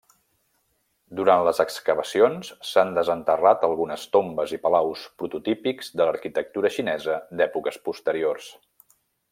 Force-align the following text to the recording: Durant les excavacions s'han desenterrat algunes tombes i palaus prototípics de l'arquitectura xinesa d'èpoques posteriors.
Durant 1.19 1.43
les 1.47 1.59
excavacions 1.63 2.49
s'han 2.69 2.95
desenterrat 2.97 3.67
algunes 3.69 4.07
tombes 4.17 4.55
i 4.57 4.59
palaus 4.65 5.05
prototípics 5.23 5.95
de 6.01 6.09
l'arquitectura 6.11 6.73
xinesa 6.79 7.19
d'èpoques 7.43 7.79
posteriors. 7.91 8.51